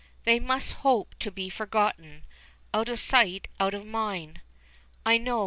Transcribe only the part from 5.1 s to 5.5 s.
know.